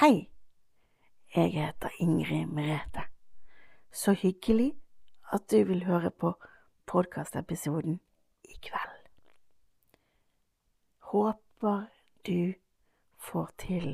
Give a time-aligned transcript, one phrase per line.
[0.00, 0.30] Hei,
[1.34, 3.00] jeg heter Ingrid Merete.
[3.92, 4.74] Så hyggelig
[5.32, 6.34] at du vil høre på
[6.86, 8.00] podkastepisoden
[8.44, 9.06] i kveld.
[10.98, 11.86] Håper
[12.26, 12.52] du
[13.16, 13.86] får til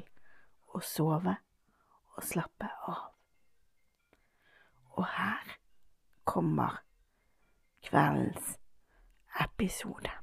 [0.74, 1.36] å sove
[2.16, 3.06] og slappe av.
[4.98, 5.54] Og her
[6.24, 6.82] kommer
[7.86, 8.58] kveldens
[9.46, 10.21] episode.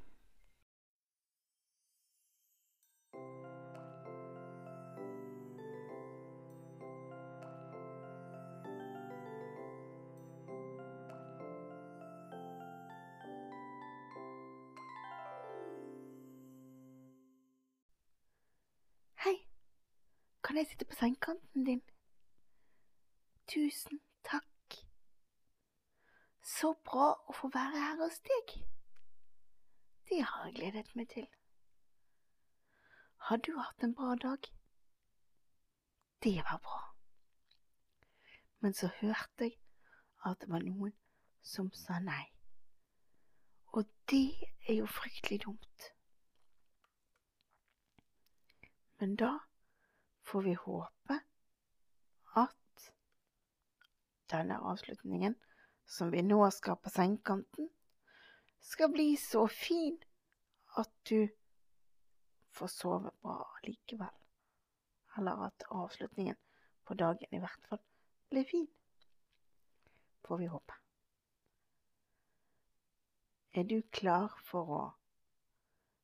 [20.50, 21.82] Kan jeg sitte på sengekanten din?
[23.48, 24.78] Tusen takk.
[26.42, 28.54] Så bra å få være her hos deg.
[30.10, 31.28] Det har jeg gledet meg til.
[33.28, 34.48] Har du hatt en bra dag?
[36.26, 36.80] Det var bra.
[38.60, 39.60] Men så hørte jeg
[40.26, 40.96] at det var noen
[41.46, 42.24] som sa nei.
[43.78, 45.92] Og det er jo fryktelig dumt.
[48.98, 49.36] Men da
[50.30, 51.20] får vi håpe
[52.38, 52.90] at
[54.30, 55.36] denne avslutningen
[55.90, 57.70] som vi nå skal på sengekanten,
[58.62, 59.98] skal bli så fin
[60.78, 61.30] at du
[62.54, 64.14] får sove bra likevel.
[65.18, 66.38] Eller at avslutningen
[66.86, 67.82] på dagen i hvert fall
[68.30, 68.68] blir fin.
[70.28, 70.78] Får vi håpe.
[73.58, 74.84] Er du klar for å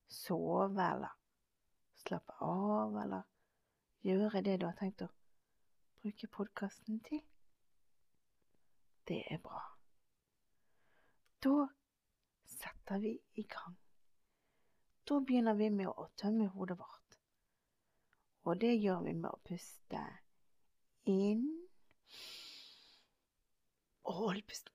[0.10, 1.14] sove, eller
[2.02, 3.35] slappe av, eller
[4.06, 5.10] gjøre det du har tenkt å
[6.02, 7.24] bruke podkasten til?
[9.06, 9.62] Det er bra.
[11.46, 11.66] Da
[12.50, 13.76] setter vi i gang.
[15.06, 17.20] Da begynner vi med å tømme hodet vårt.
[18.46, 20.02] Og det gjør vi med å puste
[21.10, 21.46] inn
[24.06, 24.74] og hold pusten.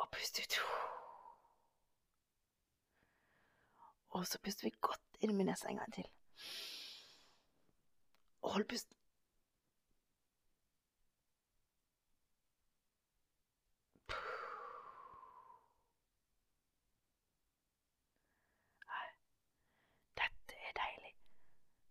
[0.00, 0.58] Og puste ut.
[4.14, 6.06] Og så puster vi godt inn med nesa en gang til.
[8.42, 8.96] Og hold pusten.
[20.22, 21.12] Dette er deilig.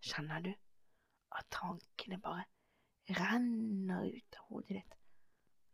[0.08, 0.52] Kjenner du
[1.36, 2.46] at tankene bare
[3.20, 5.00] renner ut av hodet ditt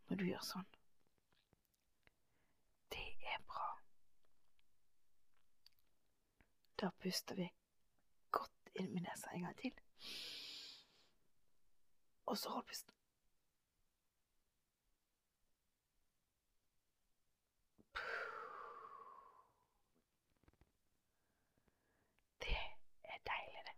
[0.08, 0.70] når du gjør sånn?
[2.90, 3.68] Det er bra.
[6.80, 7.52] Da puster vi
[8.30, 9.72] godt inn med nesa en gang til.
[12.26, 12.94] Og så hold pusten.
[22.46, 22.56] Det
[23.12, 23.76] er deilig, det.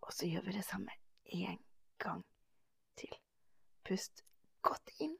[0.00, 0.90] Og så gjør vi det samme
[1.24, 1.64] en
[1.98, 2.26] gang
[2.96, 3.18] til.
[3.84, 4.24] Pust
[4.62, 5.18] godt inn.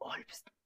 [0.00, 0.59] Og hold pusten.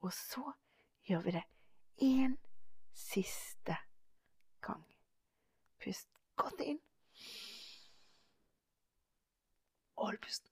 [0.00, 0.52] Og så
[1.04, 1.42] gjør vi det
[1.96, 2.38] en
[2.94, 3.76] siste
[4.60, 4.84] gang.
[5.84, 6.80] Pust godt inn.
[9.96, 10.50] Og hold pusten.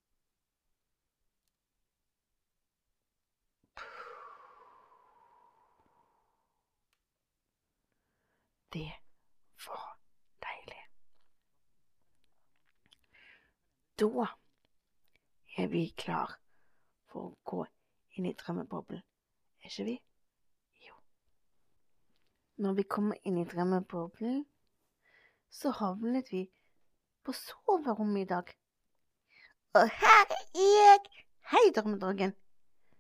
[8.72, 8.92] Det
[9.66, 9.98] var
[10.44, 10.82] deilig.
[13.98, 14.26] Da
[15.56, 16.36] er vi klar
[17.08, 17.64] for å gå
[18.18, 19.02] inn i drømmeboblen,
[19.68, 19.96] ikke vi?
[20.86, 20.94] Jo.
[22.64, 24.44] Når vi kommer inn i drømmeboblen,
[25.50, 26.46] så havnet vi
[27.24, 28.52] på soverommet i dag.
[29.76, 31.24] Og her er jeg!
[31.52, 32.32] Hei, drømmedragen.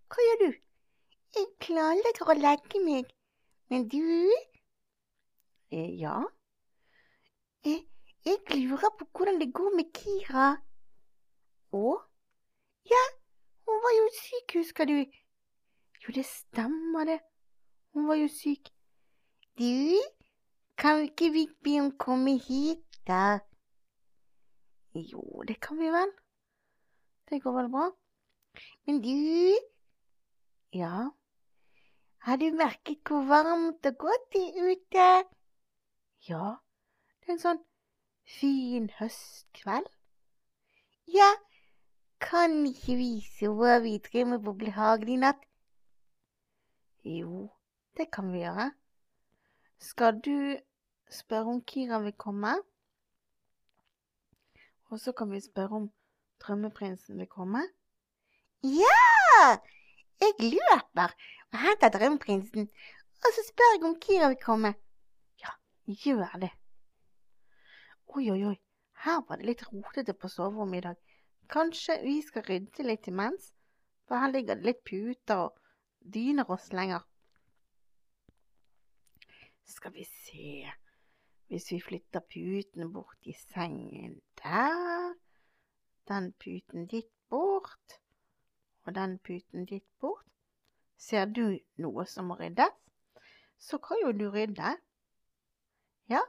[0.08, 0.58] Hva gjør du?
[1.36, 3.08] Jeg planlegger å legge meg.
[3.68, 4.04] Men du?
[5.72, 6.16] Eh, ja?
[7.64, 7.82] Eh,
[8.24, 10.50] jeg lurer på hvordan det går med Kira.
[11.76, 11.96] Å?
[12.88, 13.02] Ja,
[13.68, 14.96] hun var jo syk, husker du?
[16.08, 17.20] Jo, det stemmer det.
[17.92, 18.68] Hun var jo syk.
[19.58, 20.00] Du,
[20.78, 23.38] kan ikke vi be henne komme hit, da?
[24.94, 26.12] Jo, det kan vi vel.
[27.28, 27.90] Det går vel bra.
[28.86, 29.58] Men du
[30.72, 31.10] Ja,
[32.24, 35.08] har du merket hvor varmt og godt det er ute?
[36.28, 36.54] Ja,
[37.20, 37.60] det er en sånn
[38.38, 39.92] fin høstkveld.
[41.12, 41.28] Ja,
[42.20, 45.47] kan ikke vi sove videre med boblehagen i natt?
[47.08, 47.48] Jo,
[47.96, 48.66] det kan vi gjøre.
[49.80, 50.58] Skal du
[51.10, 52.50] spørre om Kira vil komme?
[54.90, 55.86] Og så kan vi spørre om
[56.44, 57.62] drømmeprinsen vil komme.
[58.62, 59.56] Ja!
[60.20, 61.14] Jeg løper
[61.52, 62.68] og henter drømmeprinsen,
[63.24, 64.74] og så spør jeg om Kira vil komme.
[65.40, 65.54] Ja,
[65.86, 66.50] Gjør det.
[68.08, 68.56] Oi, oi, oi.
[69.04, 71.00] Her var det litt rotete på soverommet i dag.
[71.48, 73.52] Kanskje vi skal rydde litt imens?
[74.08, 75.67] For her ligger det litt puter og
[76.14, 77.06] dyner lenger.
[79.64, 80.70] Skal vi se
[81.48, 85.14] Hvis vi flytter putene bort i sengen der
[86.08, 88.00] Den puten ditt bort.
[88.84, 90.24] Og den puten ditt bort.
[90.96, 92.72] Ser du noe som må ryddes?
[93.58, 94.76] Så kan jo du rydde.
[96.08, 96.22] Ja.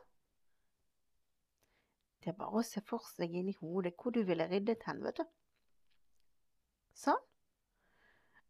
[2.20, 5.22] Det er bare å se for seg inni hodet hvor du ville ryddet hen, vet
[5.22, 5.26] du.
[7.00, 7.22] Sånn.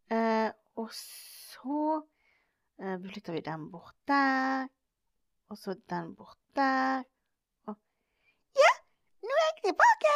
[0.09, 0.49] Eh,
[0.79, 2.01] og så
[2.81, 4.67] eh, flytter vi den bort der.
[5.49, 7.03] Og så den bort der.
[7.67, 7.75] Og
[8.63, 8.71] Ja,
[9.23, 10.13] nå er jeg tilbake!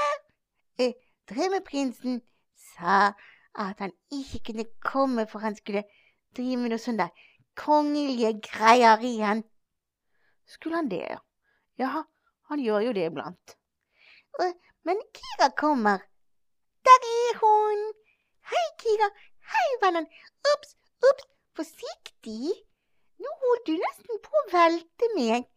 [0.80, 0.94] Eh,
[1.30, 2.22] drømmeprinsen
[2.76, 3.14] sa
[3.56, 5.84] at han ikke kunne komme, for han skulle
[6.38, 7.12] drive med noe sånn der
[7.60, 9.44] kongelige greier igjen.
[10.46, 11.20] skulle han det, ja?
[11.80, 12.04] Ja,
[12.50, 13.58] han gjør jo det iblant.
[14.84, 16.02] Men Kira kommer.
[16.86, 17.84] Der er hun!
[18.52, 19.08] Hei, Kira.
[19.82, 20.08] Vennen.
[20.54, 20.76] Ops,
[21.10, 21.26] ops,
[21.58, 22.54] forsiktig.
[23.24, 25.48] Nå holdt du nesten på å velte meg.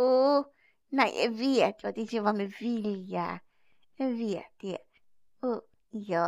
[0.00, 0.08] Å,
[0.96, 3.26] nei, jeg vet jo at det ikke var med vilje.
[4.00, 4.78] Jeg vet det.
[5.44, 5.54] Å,
[6.08, 6.26] ja,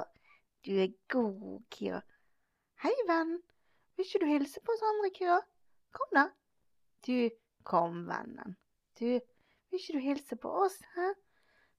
[0.67, 2.03] du er god, Kira.
[2.85, 3.39] Hei, venn.
[3.97, 5.41] Vil ikke du hilse på oss andre, Kira?
[5.97, 6.27] Kom, da.
[7.07, 7.17] Du,
[7.69, 8.57] kom, vennen.
[8.99, 11.13] Du, vil ikke du hilse på oss, hæ?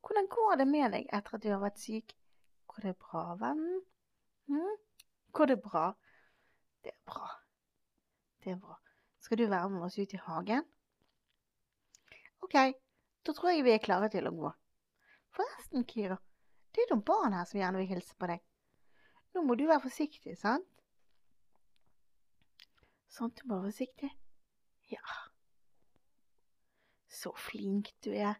[0.03, 2.15] Hvordan går det med deg etter at du har vært syk?
[2.67, 3.83] Går det bra, vennen?
[4.51, 4.73] Hm?
[5.33, 5.87] Går det bra?
[6.83, 7.29] Det er bra.
[8.43, 8.77] Det er bra.
[9.19, 10.65] Skal du være med oss ut i hagen?
[12.43, 12.55] Ok,
[13.25, 14.51] da tror jeg vi er klare til å gå.
[15.33, 16.19] Forresten, Kira,
[16.75, 18.43] det er noen barn her som gjerne vil hilse på deg.
[19.33, 20.67] Nå må du være forsiktig, sant?
[23.09, 24.11] Sant, du må være forsiktig?
[24.91, 25.17] Ja.
[27.09, 28.37] Så flink du er.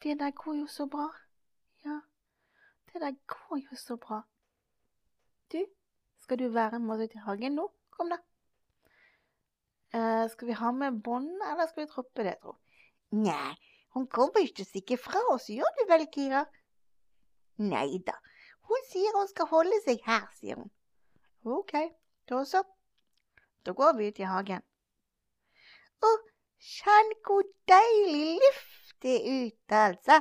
[0.00, 1.10] Det der går jo så bra.
[1.84, 2.00] Ja,
[2.92, 4.22] det der går jo så bra.
[6.24, 7.68] Skal du være med oss ut i hagen nå?
[7.92, 8.16] Kom, da.
[9.94, 12.56] Eh, skal vi ha med bånd, eller skal vi droppe det, tro?
[13.14, 13.52] Nei,
[13.94, 16.40] hun kommer ikke til å stikke fra oss, gjør du vel, Kira?
[17.62, 18.16] Nei da,
[18.70, 20.72] hun sier hun skal holde seg her, sier hun.
[21.44, 21.76] Ok,
[22.30, 22.64] da så.
[23.64, 24.64] Da går vi ut i hagen.
[26.04, 26.10] Å,
[26.72, 30.18] kjenn hvor deilig luft det er ute, altså.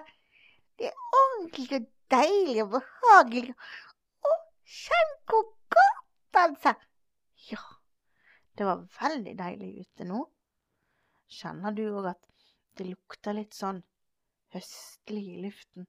[0.77, 3.57] Det er ordentlig deilig og behagelig.
[4.27, 4.37] Å,
[4.77, 5.47] kjenn hvor
[6.39, 6.73] altså.
[7.49, 7.61] Ja,
[8.57, 10.21] det var veldig deilig ute nå.
[11.33, 12.29] Kjenner du òg at
[12.77, 13.81] det lukter litt sånn
[14.53, 15.87] høstlig i luften?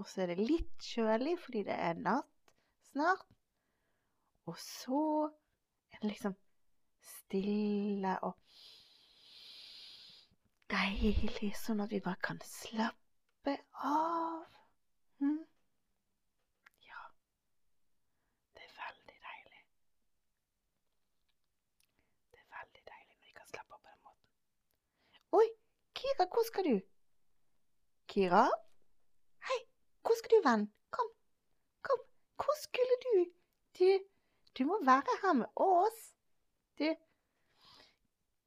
[0.00, 2.54] Og så er det litt kjølig fordi det er natt
[2.90, 3.26] snart.
[4.46, 5.02] Og så
[5.92, 6.36] er det liksom
[7.06, 8.36] stille og
[10.70, 13.56] deilig, sånn at vi bare kan slappe
[13.86, 14.46] av.
[15.22, 15.42] Mm.
[16.86, 17.02] Ja,
[18.54, 19.62] det er veldig deilig.
[22.34, 24.26] Det er veldig deilig når vi kan slappe av på den måten.
[25.40, 25.46] Oi,
[26.06, 26.80] Kira, hvor skal du?
[28.08, 28.44] Kira?
[29.48, 29.58] Hei,
[30.02, 30.62] hvor skal du, venn?
[30.94, 31.08] Kom,
[31.82, 32.04] kom,
[32.36, 33.14] hvor skulle du?
[33.78, 33.88] Du,
[34.58, 35.98] du må være her med oss.
[36.78, 36.94] Du,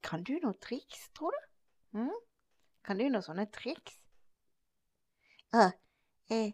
[0.07, 1.43] kan du noe triks, tror du?
[1.99, 2.15] Mm?
[2.87, 3.99] Kan du noen sånne triks?
[5.51, 5.67] Å,
[6.31, 6.53] jeg,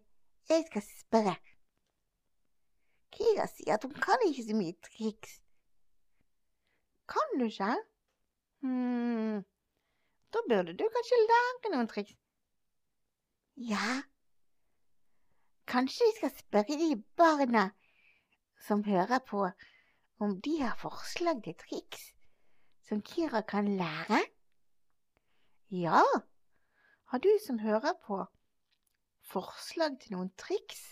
[0.50, 1.40] jeg skal spørre.
[3.14, 5.42] Kira sier at hun kan ikke så mye triks.
[7.14, 7.76] Kan du ikke?
[8.66, 9.44] Hmm,
[10.36, 12.16] da burde du kanskje lage noen triks.
[13.56, 14.02] Ja,
[15.72, 17.70] kanskje vi skal spørre de barna
[18.68, 19.48] som hører på,
[20.20, 22.10] om de har forslag til triks
[22.88, 24.20] som Kira kan lære?
[25.72, 26.04] Ja,
[27.06, 28.20] har du som hører på
[29.32, 30.84] forslag til noen triks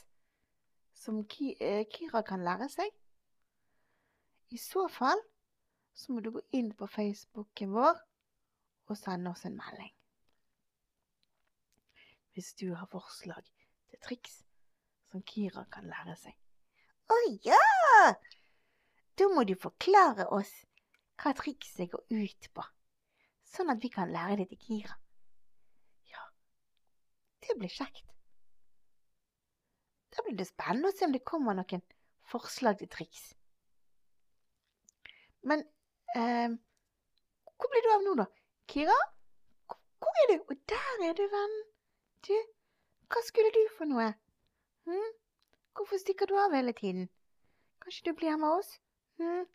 [1.04, 1.20] som
[1.60, 2.90] eh, Kira kan lære seg?
[4.50, 5.20] I så fall
[5.94, 8.00] så må du gå inn på Facebooken vår
[8.90, 9.94] og sende oss en melding.
[12.34, 13.44] Hvis du har forslag
[13.90, 14.42] til triks
[15.12, 16.38] som Kira kan lære seg.
[17.14, 17.60] Å ja!
[19.14, 20.54] Da må du forklare oss
[21.22, 22.64] hva trikset går ut på
[23.54, 24.96] sånn at vi kan lære det til Kira.
[26.10, 26.24] Ja,
[27.46, 28.08] det blir kjekt.
[30.14, 31.84] Da blir det spennende å se om det kommer noen
[32.30, 33.32] forslag til triks.
[35.50, 35.66] Men
[36.16, 36.54] eh,
[37.58, 38.28] hvor blir du av nå, da?
[38.68, 39.00] Kira?
[40.00, 40.44] Hvor er du?
[40.50, 41.56] Og der er du, venn.
[42.28, 42.36] Du,
[43.08, 44.14] Hva skulle du for noe?
[44.88, 45.10] Hm?
[45.76, 47.10] Hvorfor stikker du av hele tiden?
[47.82, 48.70] Kanskje du blir med oss?
[49.20, 49.46] Hm?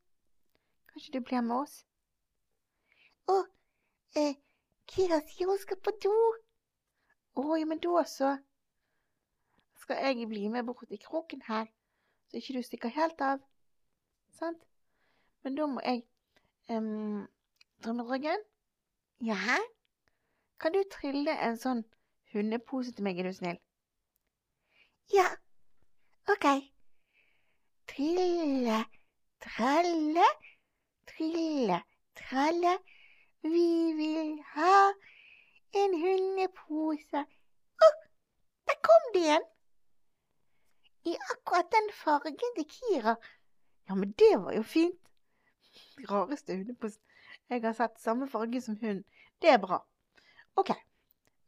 [0.92, 1.84] Kanskje du blir med oss?
[3.28, 3.38] Å,
[4.16, 4.34] eh,
[4.88, 6.14] Kira sier hun skal på do.
[7.38, 8.36] Å, ja, men da så
[9.82, 11.68] skal jeg bli med bort i kroken her,
[12.28, 13.40] så ikke du stikker helt av.
[14.38, 14.64] Sant?
[15.42, 16.04] Men da må jeg
[16.68, 17.26] um,
[17.84, 18.42] Drømmedragen?
[19.20, 19.58] Ja?
[20.60, 21.82] Kan du trille en sånn
[22.32, 23.58] hundepose til meg, er du snill?
[25.10, 25.26] Ja,
[26.30, 26.46] ok.
[27.90, 28.78] Trille,
[29.42, 30.28] tralle,
[31.10, 31.80] trille,
[32.20, 32.76] tralle.
[33.42, 33.66] Vi
[33.98, 34.78] vil ha
[35.82, 37.24] en hundepose.
[37.24, 37.98] Å, oh,
[38.70, 39.50] der kom det igjen!
[41.08, 43.16] I akkurat den fargen til Kira.
[43.88, 44.98] Ja, men det var jo fint.
[46.10, 47.07] Rareste hundeposen
[47.48, 48.00] jeg har sett.
[48.00, 49.04] Samme farge som hun.
[49.42, 49.80] Det er bra.
[50.58, 50.72] OK,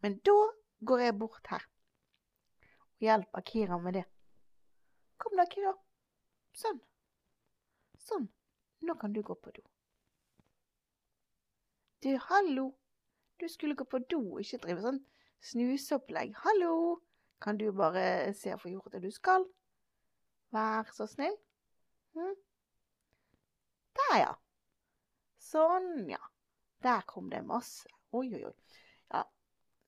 [0.01, 0.39] men da
[0.87, 1.67] går jeg bort her
[3.01, 4.05] og hjelper Kira med det.
[5.21, 5.73] Kom da, Kira.
[6.57, 6.81] Sånn.
[8.01, 8.27] Sånn.
[8.85, 9.63] Nå kan du gå på do.
[12.05, 12.71] Du, hallo.
[13.41, 15.01] Du skulle gå på do, ikke drive sånn
[15.51, 16.37] snuseopplegg.
[16.45, 17.01] Hallo.
[17.41, 19.47] Kan du bare se og få gjort det du skal?
[20.53, 21.37] Vær så snill.
[22.17, 22.37] Hm?
[23.97, 24.35] Der, ja.
[25.51, 26.21] Sånn, ja.
[26.85, 27.91] Der kom det masse.
[28.17, 28.79] Oi, oi, oi.
[29.11, 29.25] Ja,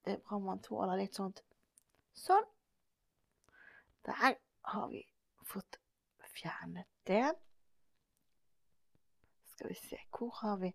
[0.04, 1.42] det er bra man tåler litt sånt.
[2.18, 2.48] Sånn.
[4.06, 4.36] Der
[4.72, 5.02] har vi
[5.46, 5.78] fått
[6.32, 7.24] fjernet det.
[9.52, 10.72] Skal vi se, hvor har vi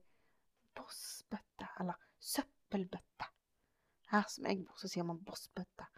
[0.77, 3.27] bossbøtte, eller søppelbøtte?
[4.11, 5.89] Her som jeg bor, så sier man bossbøtte.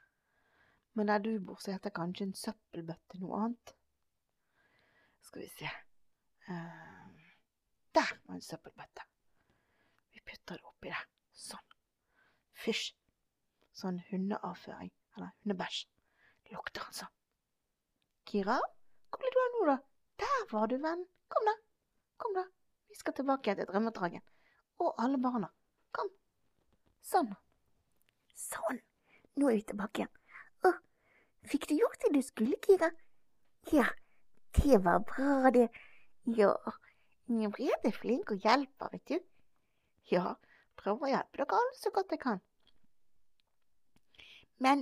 [0.97, 3.75] Men der du bor, så heter kanskje en søppelbøtte noe annet.
[5.27, 5.69] Skal vi se
[6.49, 6.98] uh,
[7.99, 9.03] Der var en søppelbøtte.
[10.13, 11.01] Vi putter det oppi der.
[11.35, 11.73] Sånn.
[12.63, 12.93] Fysj.
[13.75, 14.93] Sånn hundeavføring.
[15.17, 15.81] Eller hundebæsj.
[16.53, 17.11] Lukter han sånn.
[18.29, 18.55] Kira,
[19.09, 19.75] hvor ble du av nå, da?
[20.23, 21.03] Der var du, venn.
[21.33, 21.57] Kom, da.
[22.23, 22.45] Kom, da.
[22.87, 24.23] Vi skal tilbake til drømmedragen.
[24.79, 25.51] Og alle barna.
[25.91, 26.15] Kom.
[27.03, 27.35] Sånn.
[28.47, 28.79] Sånn.
[29.35, 30.43] Nå er vi tilbake igjen.
[30.63, 30.77] Å,
[31.51, 32.93] fikk du gjort det du skulle, Kira?
[33.75, 33.91] Ja,
[34.55, 35.67] det var bra, det.
[36.39, 36.55] Ja,
[37.29, 39.19] Ingrid er flink og hjelper, vet du.
[40.09, 40.33] Ja,
[40.79, 42.39] prøver å hjelpe dere alle så godt jeg kan.
[44.57, 44.81] Men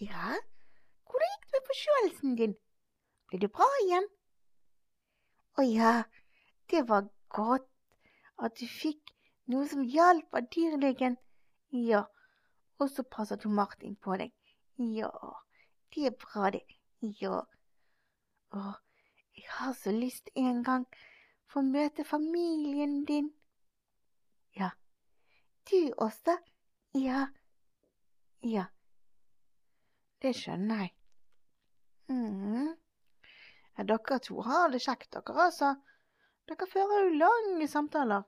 [0.00, 0.38] ja,
[1.04, 2.54] hvordan gikk det med forkjølelsen din?
[3.28, 4.08] Ble du bra igjen?
[5.58, 5.92] Å ja,
[6.72, 7.68] det var godt
[8.38, 9.12] at du fikk
[9.52, 11.18] noe som hjalp av dyrlegen.
[11.74, 12.04] Ja,
[12.80, 14.32] og så passet hun Martin på deg.
[14.78, 15.12] Ja,
[15.94, 16.64] det er bra, det.
[17.20, 17.42] Ja.
[18.56, 18.60] Å,
[19.36, 20.86] jeg har så lyst en gang
[21.48, 23.30] få møte familien din.
[24.56, 24.70] Ja,
[25.70, 26.36] du også?
[26.94, 27.26] Ja,
[28.42, 28.64] ja.
[30.22, 30.94] Det skjønner jeg.
[32.08, 32.72] Mm.
[33.78, 35.74] Ja, dere to har det kjekt, dere, altså.
[36.48, 38.24] Dere fører jo lange samtaler.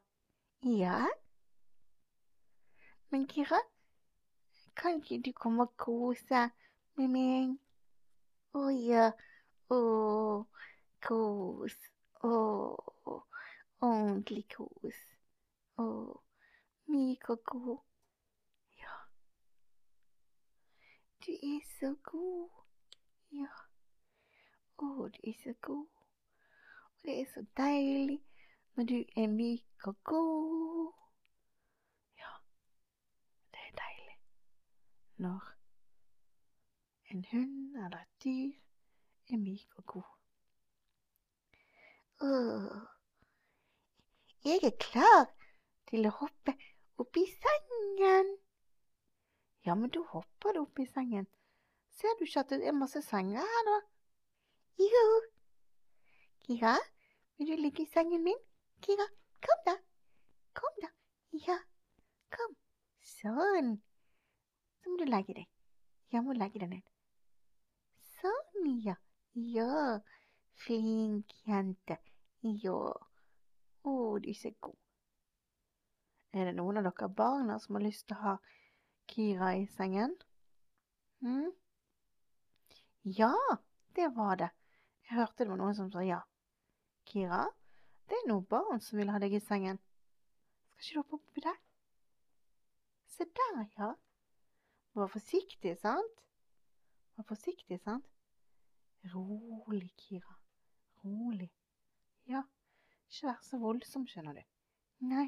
[0.63, 1.07] Ja.
[3.11, 3.59] Men Kira,
[4.77, 6.45] kan ikke du komme og kose
[7.01, 7.57] med meg?
[8.55, 9.09] Å ja.
[9.71, 9.81] Å,
[11.07, 11.77] kos.
[12.27, 12.31] Å,
[13.81, 14.99] ordentlig kos.
[15.81, 15.87] Å,
[16.93, 17.79] myk og god.
[18.81, 18.97] Ja.
[21.25, 22.49] Du er så god.
[23.33, 23.53] Ja.
[24.81, 25.87] Å, du er så god.
[26.91, 28.21] Og det er så deilig
[28.77, 30.93] når du er myk og god.
[32.21, 32.35] Ja,
[33.53, 34.17] det er deilig
[35.17, 35.51] når
[37.11, 38.53] en hund eller et dyr
[39.35, 40.17] er myk og god.
[42.21, 42.90] Åh,
[44.45, 45.27] jeg er klar
[45.91, 46.55] til å hoppe
[47.01, 48.31] opp i sengen.
[49.67, 51.27] Ja, men du hopper opp i sengen.
[52.01, 53.79] Ser du ikke at det er masse senger her, da?
[54.81, 55.05] Jo.
[56.47, 56.77] Kira,
[57.37, 58.39] vil du ligge i sengen min?
[58.81, 59.07] Kira,
[59.45, 59.77] kom da.
[60.57, 60.89] Kom da.
[61.47, 61.59] Ja,
[62.33, 62.57] kom.
[63.05, 63.75] Sånn.
[64.81, 65.51] Så må du legge deg.
[66.11, 66.87] Jeg må legge deg ned.
[68.17, 68.97] Sånn, ja.
[69.35, 70.01] Ja,
[70.65, 72.01] flink jente.
[72.65, 72.81] Ja.
[73.83, 74.73] Å, du er så.
[76.37, 78.35] Er det noen av dere barna som har lyst til å ha
[79.11, 80.13] Kira i sengen?
[81.25, 81.49] Hm?
[83.03, 83.35] Ja,
[83.97, 84.51] det var det.
[85.09, 86.21] Jeg hørte det var noen som sa ja.
[87.11, 87.47] Kira,
[88.07, 89.81] det er noen barn som vil ha deg i sengen.
[90.77, 91.59] Skal ikke du hoppe oppi der?
[93.11, 93.91] Se der, ja.
[94.95, 96.23] Vær forsiktig, sant?
[97.17, 98.07] Vær forsiktig, sant?
[99.15, 100.37] Rolig, Kira.
[101.03, 101.51] Rolig.
[102.29, 102.45] Ja,
[103.11, 104.43] ikke vær så voldsom, skjønner du.
[105.11, 105.27] Nei,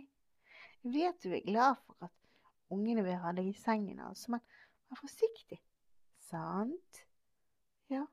[0.84, 2.12] jeg vet du er glad for at
[2.72, 4.44] ungene vil ha deg i sengen, altså, men
[4.90, 5.58] vær forsiktig.
[6.28, 7.02] Sant?
[7.90, 8.04] Ja,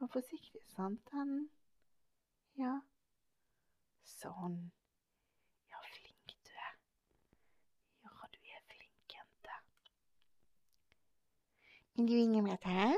[0.00, 1.34] vær forsiktig, sant, han?
[2.60, 2.78] Ja.
[4.08, 4.56] Sånn.
[5.68, 6.72] Ja, flink du er.
[8.06, 9.58] Ja, du er flink, jente.
[11.94, 12.88] Men du Inger Mette?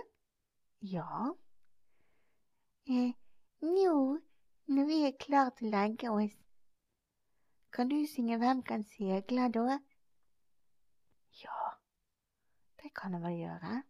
[0.87, 1.33] Ja.
[2.87, 3.11] Eh,
[3.67, 3.97] nå,
[4.67, 6.37] når vi er klar til å legge oss,
[7.77, 9.79] kan du synge Hvem kan segle da?
[11.43, 11.59] Ja,
[12.83, 13.83] det kan jeg vel gjøre.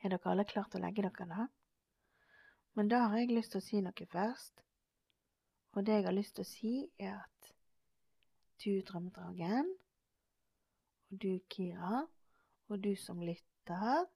[0.00, 1.46] Er dere alle klare til å legge dere, da?
[2.78, 4.62] Men da har jeg lyst til å si noe først.
[5.74, 7.50] Og det jeg har lyst til å si, er at
[8.62, 9.68] du, Drømmedragen,
[11.10, 12.04] og du, Kira,
[12.70, 14.06] og du som lytter,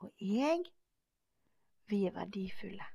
[0.00, 0.64] og jeg,
[1.86, 2.86] vi er verdifulle.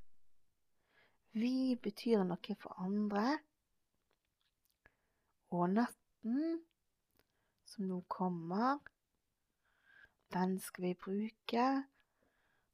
[1.31, 3.37] Vi betyr noe for andre.
[5.55, 6.59] Og natten
[7.67, 8.79] som nå kommer,
[10.31, 11.65] den skal vi bruke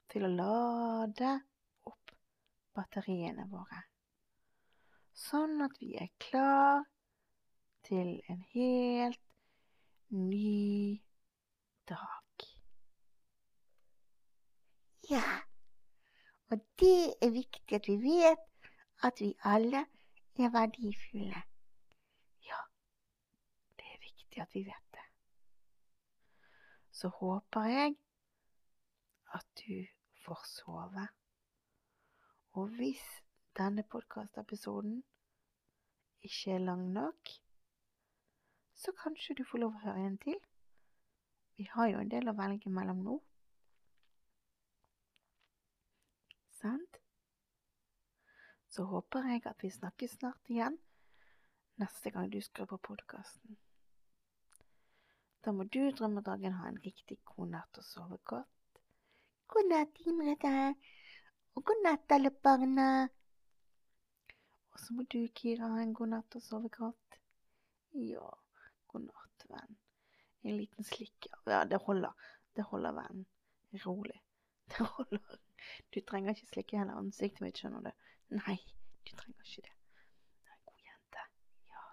[0.09, 1.31] til å lade
[1.89, 2.13] opp
[2.77, 3.83] batteriene våre.
[5.17, 6.85] Sånn at vi er klar
[7.87, 9.21] til en helt
[10.13, 11.01] ny
[11.89, 12.47] dag.
[15.09, 15.23] Ja,
[16.49, 18.71] og det er viktig at vi vet
[19.03, 19.85] at vi alle
[20.39, 21.41] er verdifulle.
[22.49, 22.59] Ja,
[23.77, 25.05] det er viktig at vi vet det.
[26.91, 27.95] Så håper jeg
[29.33, 29.85] at du
[30.25, 31.07] får sove.
[32.51, 33.03] Og hvis
[33.57, 35.03] denne podkastepisoden
[36.21, 37.29] ikke er lang nok,
[38.73, 40.39] så kanskje du får lov å høre en til.
[41.57, 43.17] Vi har jo en del å velge mellom nå.
[46.57, 46.99] Sant?
[48.69, 50.77] Så håper jeg at vi snakkes snart igjen
[51.77, 53.57] neste gang du skrur på podkasten.
[55.45, 58.81] Da må du, drømmedragen, ha en riktig god natt og sove godt.
[59.47, 60.73] God natt, Imrede,
[61.55, 63.07] Og god natt, alle barna.
[64.73, 67.19] Og så må du, Kira, ha en god natt og sove godt.
[67.93, 68.27] Ja,
[68.91, 69.77] god natt, venn.
[70.43, 71.29] En liten slikk.
[71.45, 72.13] Ja, det holder.
[72.55, 73.25] Det holder, venn.
[73.85, 74.19] Rolig.
[74.67, 74.87] Det.
[75.93, 78.05] Du trenger ikke slikke hele ansiktet mitt, skjønner du.
[78.39, 78.55] Nei,
[79.07, 79.73] du trenger ikke det.
[80.39, 81.23] Du er en god jente.
[81.71, 81.83] Ja.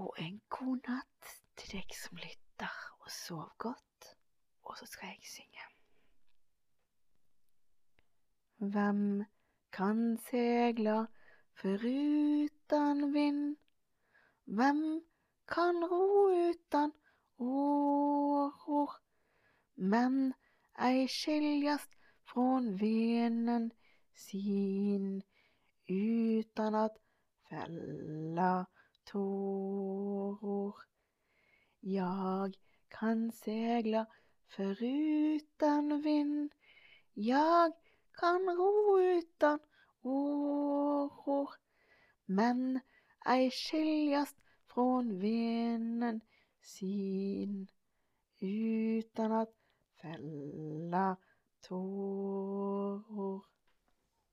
[0.00, 4.10] Og en god natt til deg som lytter, og sov godt.
[4.64, 5.68] Og så skal jeg synge.
[8.58, 9.24] Hvem
[9.72, 11.06] kan segla
[11.60, 13.56] foruten vind?
[14.44, 14.84] Hvem
[15.48, 16.92] kan ro uten
[17.38, 19.05] åror?
[19.78, 20.32] Men
[20.78, 21.90] ei skiljast
[22.24, 23.70] från venen
[24.14, 25.22] sin
[25.86, 26.96] utan att
[27.48, 28.66] fälla
[29.04, 30.74] tåror.
[31.80, 32.56] Jag
[32.88, 34.06] kan segla
[34.48, 36.52] förutan vind.
[37.14, 37.72] Jag
[38.12, 39.58] kan ro utan
[40.02, 41.50] åror.
[42.24, 42.80] Men
[43.26, 44.36] ei skiljast
[44.66, 46.20] från venen
[46.62, 47.68] sin
[48.40, 49.55] utan att
[50.06, 51.16] fälla
[51.68, 53.55] tåror.